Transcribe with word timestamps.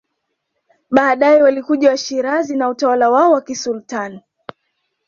Baadae 0.91 1.43
walikuja 1.43 1.89
Washirazi 1.89 2.55
na 2.57 2.69
utawala 2.69 3.09
wao 3.09 3.31
wa 3.31 3.41
kisultani 3.41 4.21